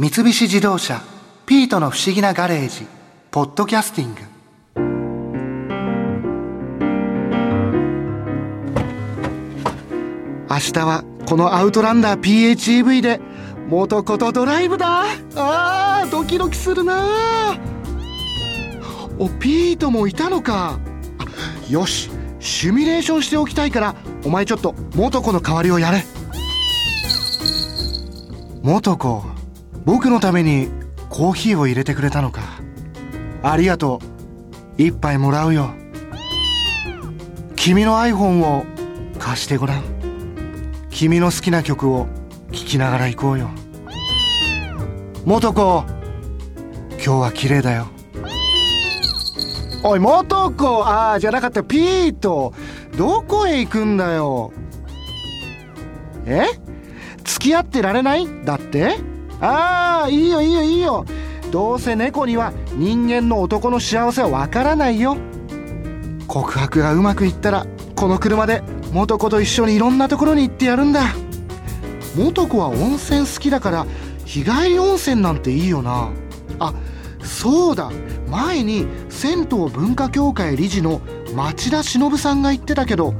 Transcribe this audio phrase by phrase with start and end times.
[0.00, 1.02] 三菱自動車
[1.44, 2.86] 「ピートの不思議なガレージ」
[3.32, 4.20] 「ポッドキャスティング」
[10.48, 13.20] 明日はこのアウトランダー PHEV で
[13.66, 15.02] 元子とドライブだ。
[15.34, 17.56] あードキドキするな。
[19.18, 20.78] おピートもいたのか。
[21.68, 22.08] よし
[22.38, 26.06] シミュレーションしておきたいからお前ちょっと元子の代わりをやれ。
[28.62, 29.24] 元子
[29.88, 30.68] 僕のために
[31.08, 32.42] コーヒーを入れてくれたのか。
[33.42, 34.00] ありがと
[34.76, 34.82] う。
[34.82, 35.70] 一杯もらうよ。
[37.56, 38.66] 君の iPhone を
[39.18, 39.82] 貸してごらん。
[40.90, 42.06] 君の好きな曲を
[42.52, 43.48] 聴きながら行こうよ。
[45.24, 45.86] 元子
[46.90, 47.86] 今日は綺麗だよ。
[49.84, 51.64] おい元子ああじゃなかった。
[51.64, 52.52] ピート。
[52.98, 54.52] どこへ行くんだよ。
[56.26, 56.44] え？
[57.24, 58.26] 付き合ってられない？
[58.44, 58.98] だって？
[59.40, 61.04] ああいいよいいよいいよ。
[61.50, 65.16] どうせ猫には人間の男の幸せはわからないよ。
[66.26, 67.66] 告白がうまくいったら
[67.96, 71.14] この車で元子と一緒にいろんなところに行ってやるんだ。
[72.16, 73.86] 元子は温泉好きだから
[74.24, 76.10] 日帰り温泉なんていいよな。
[76.58, 76.74] あ
[77.22, 77.90] そうだ。
[78.28, 81.00] 前に銭湯文化協会理事の
[81.34, 83.14] 町田忍さんが言ってたけど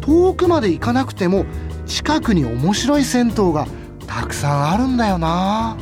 [0.00, 1.46] 遠くまで行かなくても
[1.86, 3.66] 近くに面白い銭湯が
[4.06, 5.76] たくさんあるんだよな。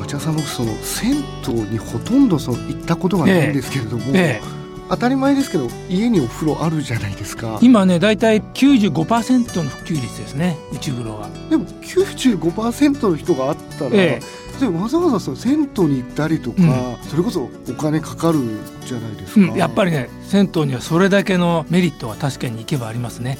[0.00, 1.16] 町田さん僕その銭
[1.48, 7.58] 湯にほとんどその行ったことがないんですけれども、ええ当たり前ですけど家にお風呂あるじゃないですか。
[7.62, 11.30] 今ね大体95%の普及率ですね内風呂は。
[11.48, 14.20] でも95%の人があったら、え
[14.60, 16.96] でわざわざその銭湯に行ったりとか、うん。
[17.08, 18.38] それこそお金かかる
[18.84, 23.38] じゃないですか、うん、やっぱりね銭湯にはそれだけのメリットは確かに行けばありますね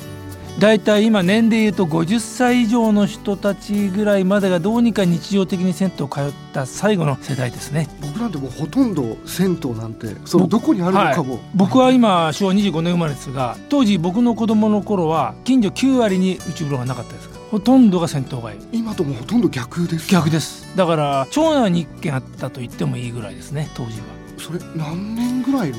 [0.59, 7.89] 大体今年でいうと50歳以上の人たちぐらいまでがどうにか日常的に銭湯通った最後の世代ですね。
[8.01, 17.39] 僕なんてもうほとんど銭湯なんてそのどこにあるのかも、僕は今昭和25年生まれですが当時僕の子供の頃は近所9割に内風呂がなかったですか。
[17.39, 20.77] らほとんどが銭湯街今ともほとんど逆です逆です。
[20.77, 24.05] だから町内に1軒あったと言ってもいいぐらいですね当時は。
[24.39, 25.77] それ何年ぐらいの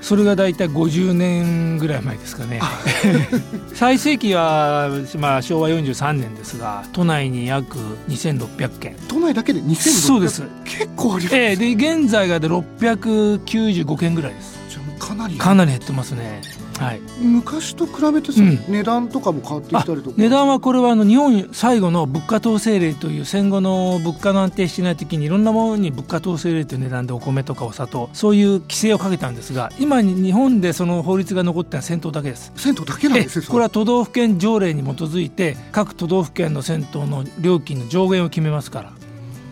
[0.00, 2.60] それが大体50年ぐらい前ですかね。
[3.74, 7.76] 最盛期は、まあ、昭和43年ですが都内に約
[8.08, 8.96] 2600軒。
[9.08, 10.42] 都内だけで2600そうです。
[10.64, 14.58] 結構あります、ええで現在がで695軒ぐらいです。
[14.68, 15.36] じゃあもうかなり。
[15.36, 16.40] かなり減ってますね
[16.80, 17.00] はい。
[17.20, 18.58] 昔と比べてさ、うん。
[18.68, 20.16] 値段とかも変わってきたりとか。
[20.16, 32.52] 値段はこれはあの日本最後の物価統制令という戦後の物価の安定してない時にいろんなものに物価統制令という値段でお米とかお砂糖そういう規制をかけたんですが今に日本でその法律が残ってるのは銭湯だけです。
[32.56, 38.92] 銭湯だけなんえですよこれは都道府県条例に基づいて各都道府県の銭湯の料金の上限を決めますから、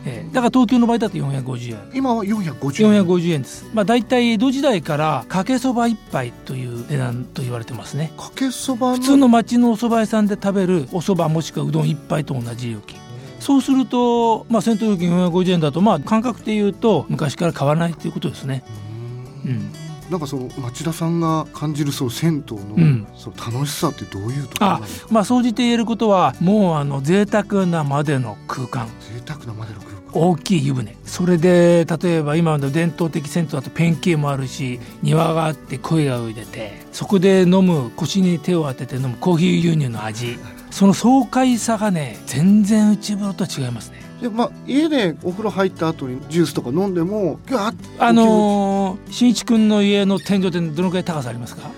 [0.09, 0.35] ええ。
[0.35, 1.79] だから東京の場合だと450円。
[1.95, 3.05] 今は450円。
[3.05, 3.67] 450円です。
[3.75, 8.13] まあ大体江戸時代からかけそば一杯という値段と言われてますね。
[8.17, 12.99] かけそばの普通の町のお蕎麦屋さんで食べるお蕎麦もしくはうどん一杯と同じ料金。
[13.41, 18.65] そうすると、まあ、銭湯料金450円だとまあ感覚で言うと昔から変わらないということですね。
[19.45, 19.73] うん、
[20.11, 23.07] なんかその町田さんが感じるその銭湯の,、うん。
[23.15, 28.89] その楽しさってどういうところなんですかまあ総じて言えることはもうあの贅沢なまでの空間。
[29.01, 30.97] 贅沢なまでの空間大きい湯船。
[31.05, 40.39] それで例えば今の伝統的銭湯だとペンキもあるし庭があって声が浮いててそこで飲む腰に手を当てて飲むコーヒー牛乳の味。
[40.71, 44.03] その爽快さがね全然内風呂とは違いますね。
[44.21, 47.39] でまあ家でお風呂入った後にジュースとか飲んでも
[47.99, 51.71] あのー、しんいちくんの家の天井ってどのくらい高さありますか？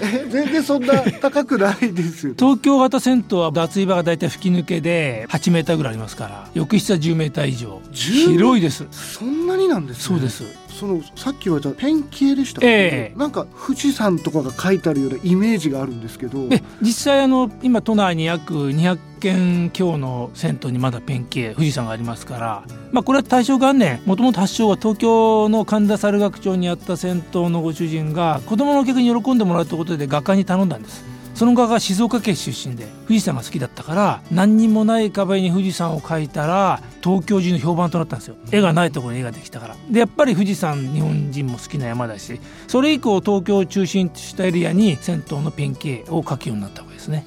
[0.00, 7.80] え全然そんな高くないですよ東京型銭湯は脱衣場が大体吹き抜けで8メーターぐらいありますから浴室は10メーター以上。
[7.92, 8.86] 10広いです。
[8.90, 10.02] そんなになんですね。
[10.02, 13.18] そうですそのさっき言われたペンキ絵でしたええ。
[13.18, 16.48] なんか富士山とかが書いてあるようなイメージがあるんですけど。
[16.50, 31.04] え実際あの今都内に約200軒強の銭湯にまだペンキ絵富士山がありますから、まあ、これは大正元年もともと発祥は東京の神田猿楽町にあった銭湯のご主人が子供のお客に喜んでもらうということで画家に頼んだんです
[31.40, 38.36] その画が静岡県出身で富士山が好きだったから何にもない壁に富士山を描いたら東京中の評判となったんですよ。
[38.52, 39.76] 絵がないところに絵ができたから。
[39.88, 42.38] でやっぱり富士山日本人も好きな山だし
[42.68, 47.24] それ以降東京を中心としたエリアに銭湯のペンキ絵を描くようになったわけですね。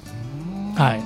[0.76, 1.02] はい。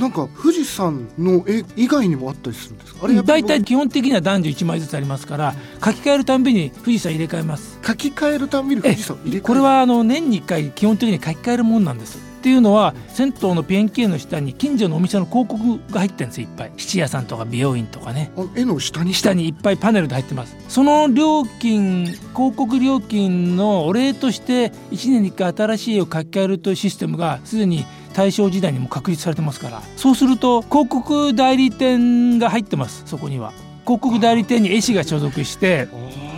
[0.00, 3.00] なんか富士山の絵以外にもあったりするんですか？
[3.06, 7.78] あれ大体基本的には男女1枚ずつありますから書き換えるたんびに富士山入れ替えます。
[7.84, 9.42] 書き換えるたびに富士山入れ替える。
[9.42, 12.18] これはあの年に1回基本的に書き換えるもんなんです。
[12.18, 16.72] っていうのは銭湯の PNK の下に近所のお店の広告が入ってるんですよいっぱい。
[16.76, 18.30] 質屋さんとか美容院とかね。
[18.36, 19.14] あ絵の下に？
[19.14, 20.56] 下にいっぱいパネルで入ってます。
[20.68, 27.84] その料金広告料金のお礼として1年に1回新しい絵を書き換えるというシステムがすでに
[28.14, 29.82] 大正時代にも確立されてますから。
[29.96, 33.52] そうすると広告代理店が入ってますそこには
[33.90, 35.88] 広告代理店に絵師が所属して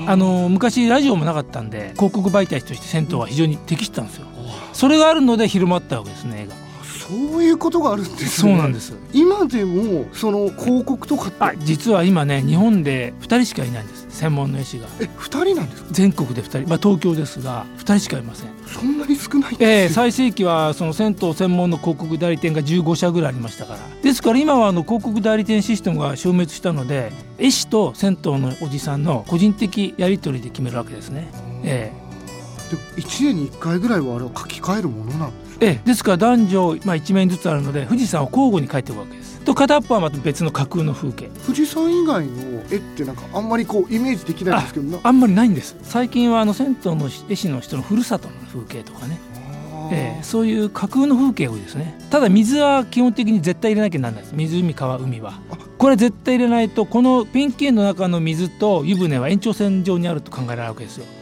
[0.06, 4.26] あの昔ラジオもなかったんで広告媒体として銭湯は非常に適してたんですよ。
[4.72, 6.54] それがあるので広まったわけですね絵が。
[6.82, 8.26] そういうことがあるんですね。
[8.28, 8.94] そうなんです。
[9.12, 14.86] 今でもその広告とか実は今ね日本で2人しかいないんです専門の絵師が。
[15.00, 15.88] え二人なんですか？
[15.90, 18.50] 全国で2人、まあ、東京ですが2人しかいません。
[18.66, 23.78] そんなに少ないんええですよ、最盛期はその銭湯専門の広告代理店が15社ぐらいありましたから。
[24.02, 31.28] ですから今はあの広告代理店システムが消滅したので絵師と銭湯のおじさんの個人的やり取りで決めるわけですね。
[31.64, 31.92] え
[32.70, 35.86] でも一年に一回ぐらいはあれを書き換えるものなんですえええ。
[35.86, 41.30] ですから男女、まあ、1面ずつあるので富士山を交互に描いていくわけですと片っぽはまた別の架空の風景。
[41.44, 45.76] 富士山以外の絵ってなんかあんまりこうイメージできないんですけどなあんまりないんです。
[45.82, 49.18] 最近はあの銭湯の絵師の人のふるさとの風景とかね。
[49.90, 51.98] ええそういう架空の風景が多いですね。
[52.10, 54.34] ただ水は基本的に絶対入れなきゃならないです。
[54.34, 55.40] 湖川海は。
[55.50, 55.56] あ。
[55.76, 61.04] これ絶対入れないとこのペンケーンの中の水と湯船は延長線上にあると考えられるわけですよ。
[61.04, 61.21] だ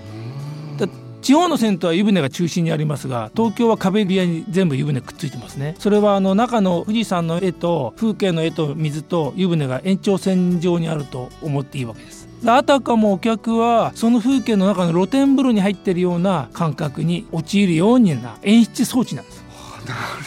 [1.30, 5.76] 地方の銭湯は湯船が中心にありますが東京は壁際に全部湯船くっついてますね。
[5.78, 12.28] それはあの中の富士山の絵と風景の絵と水と湯船が延長線上にあると思っていいわけです。
[12.44, 19.39] あたかもお客はその風景の中の露天風呂に入ってるような感覚に陥るような演出装置なんです。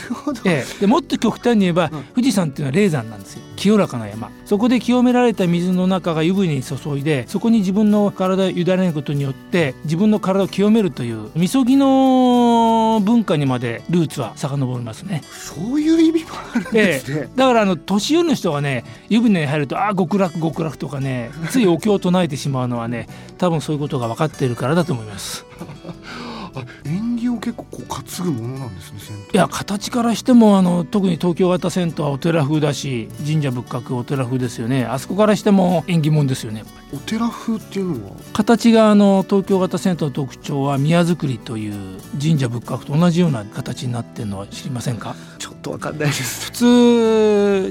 [0.07, 2.03] るほど、ええ、でもっと極端に言えば、うん。
[2.15, 3.43] 富士山っていうのは霊山なんですよ。
[3.55, 4.31] 清らかな山。
[4.45, 15.21] そこで清められた水の中が湯船に注いでそこに自分の体を委ねることによって自分の体を清めるというみそぎの文化にまでルーツは遡りますね。
[15.31, 23.07] そういう意味もあるんですね、だからあの年寄りの人がね湯船に入るとああ極楽極楽とかねついお経を唱えてしまうのはね
[23.37, 25.45] 多分そういうことが分かっているからだと思います
[26.55, 29.23] あ縁起を結構こう担ぐものなんですね銭湯。
[29.33, 34.85] いや形からしてもあの特に東京型銭湯はお寺風だし神社仏閣お寺風ですよね。
[34.85, 36.63] あそこからしても縁起物ですよね
[36.93, 38.11] お寺風っていうのは？
[38.33, 45.15] 形があの東京型銭湯の特徴は宮造りという神社仏閣と同じような形になってるのは知りませんか？
[45.39, 46.45] ちょっとわかんないです。
[46.45, 46.51] 普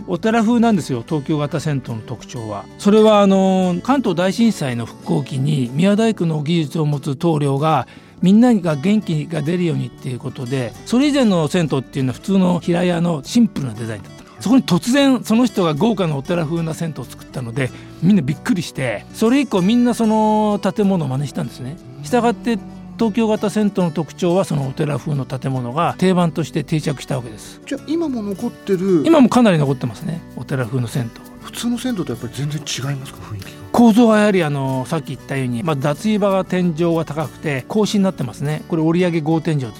[0.01, 2.65] 通お寺風なんですよ東京型銭湯の特徴は。
[2.79, 7.87] それはあの関東大震災の復興期に宮大工の技術を持つ棟梁が
[8.23, 17.71] みんなが元気が出るようにっていうことでそれ以前の銭湯っていうのは普通の平屋のシンプルなデザインだったそこに突然その人が豪華なお寺風な銭湯を作ったので
[18.03, 21.77] みんなびっくりしてそれ以降みんなその建物を真似したんですね。
[22.03, 22.59] したがって
[22.99, 27.61] 東京型銭湯の特徴はそのお寺風の建物が定番として定着したわけです。
[27.65, 31.33] じゃあ今も残ってる今もかなり残ってますねお寺風の銭湯。
[31.43, 33.45] 普通の銭湯とやっぱり全然違いますか雰囲気。
[33.45, 38.63] が構造はやはりあのさっき言ったように、まあ、脱衣場が天井が高くて格子になってますね。
[38.69, 39.73] これ折り上げ合天井という。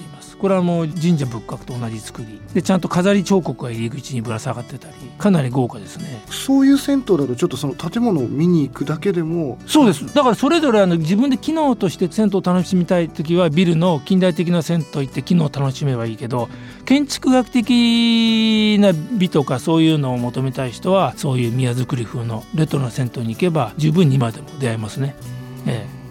[0.43, 2.41] これはもう神社仏閣と同じ作り。
[2.53, 4.93] でちゃんと飾り彫刻が入り口にぶら下がってたり。
[5.17, 6.21] かなり豪華ですね。
[6.29, 9.57] そういう銭湯だとちょっとその建物を見に行くだけでも。
[9.65, 10.05] そうです。
[10.13, 16.49] だからそれぞれあの自分で機能として銭湯を楽しみたい時はビルの近代的な銭湯行って機能を楽しめばいいけど
[16.83, 25.15] 建築学的な美とかそういうのを求めたい人はそういう宮造り風のレトロな銭湯に行けば十分に今でも出会えますね。
[25.65, 26.02] ええ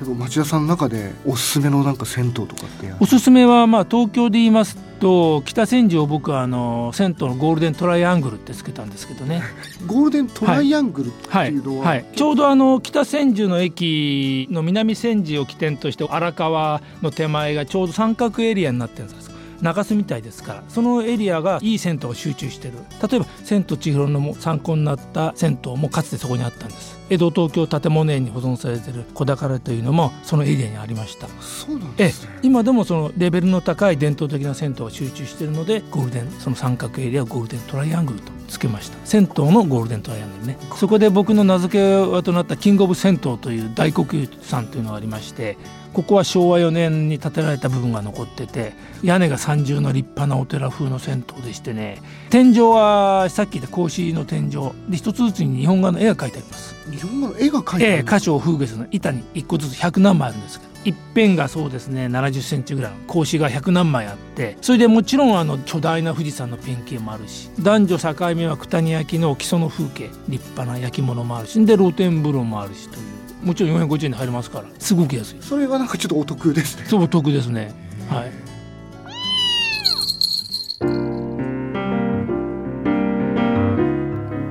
[0.00, 9.42] 例えば町田さんの中でおすすめのなんか銭湯とかっておすすめはまあ東京で言いますと北千住を僕はあの銭湯のゴールデントライアングルってつけたんですけどね。
[9.86, 19.33] ゴールデントライアングルってはいいうのは、はい、ちょうどあの北千住の駅の南千住を起点として荒川の手前がちょうど三角エリアになってるんです
[19.64, 22.74] 中洲みたいですからそのエリアがいい銭湯が集中してる。
[23.08, 26.98] 例えば「千と千尋」のも参考になった銭湯もかつてそこにあったんです。
[27.10, 31.28] 江戸東京建物園に保存されてる小宝というのもそのエリアにありました。
[31.40, 32.38] そうなんええですね。
[32.42, 38.98] 今でもそのレベルの高い伝統的な銭湯が集中しているのでゴールデンその三角エリアをゴールデントライアングルとつけました。
[39.04, 40.58] 銭湯のゴールデントライアングルね。
[40.76, 45.56] そこで僕の名付け親となったキングオブ銭湯という大黒湯さんというのがありまして
[45.92, 48.72] ここは昭和4年に建てられた部分が残ってて
[49.02, 52.02] 屋根が三重の立派なお寺風の銭湯でしてね。
[52.30, 56.74] 天井はさっき言った格子の天井で一つずつに日本画の絵が描いてあります。
[56.90, 62.92] 日本語の絵が描いてあるええ、花椒風月の板に一個ずつ100何枚あるんですけど一辺がそうですね7 0センチぐらい。
[63.06, 64.56] 格子が100何枚あって。
[64.60, 67.50] それでもちろんあの巨大な富士山のペンキもあるし。
[67.60, 70.10] 男女境目は九谷焼の基礎の風景。
[70.28, 71.64] 立派な焼き物もあるし。
[71.64, 72.98] で露天風呂もあるしとい
[73.42, 73.46] う。
[73.46, 74.66] もちろん450円で入れますから。
[74.78, 75.36] すごく安い。
[75.40, 76.84] それはなんかちょっとお得ですね。
[76.86, 77.72] そうお得ですね。
[78.08, 78.32] はい。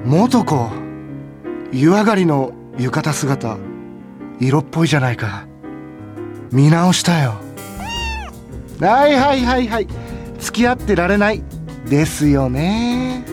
[0.05, 0.69] 元子
[1.71, 3.57] 湯上がりの浴衣姿
[4.39, 5.47] 色っぽいじゃないか。
[6.53, 7.33] 見直したよ。
[8.79, 9.87] はいはいはいはい。
[10.39, 11.43] 付き合ってられない。
[11.89, 13.25] ですよね。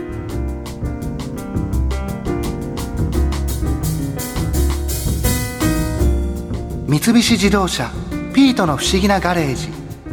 [6.88, 7.90] 三菱自動車
[8.32, 9.68] ピートの不思議なガレージ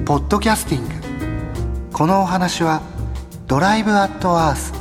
[0.06, 0.94] ポッドキャスティング。
[1.94, 2.82] このお話は
[3.48, 4.74] ドライブアットアース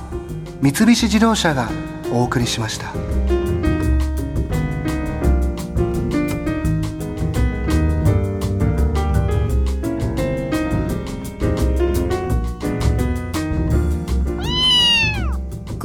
[0.61, 1.71] 三菱自動車が
[2.13, 3.46] お送りしました。